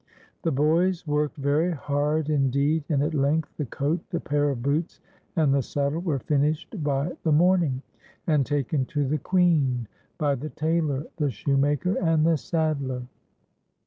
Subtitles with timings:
[0.41, 4.99] The boys worked very hard indeed, and at length the coat, the pair of boots,
[5.35, 7.83] and the saddle were finished by the morning,
[8.25, 9.87] and taken to the Queen,
[10.17, 13.03] by the tailor, the shoemaker, and the saddler.